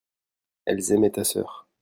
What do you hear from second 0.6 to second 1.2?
elles aimaient